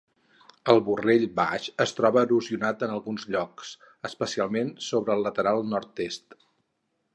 El 0.71 0.79
vorell 0.85 1.25
baix 1.39 1.67
es 1.85 1.93
troba 1.99 2.23
erosionat 2.29 2.87
en 2.87 2.95
alguns 2.95 3.27
llocs, 3.35 3.75
especialment 4.11 4.75
sobre 4.89 5.17
el 5.19 5.25
lateral 5.29 5.65
nord-est. 5.77 6.39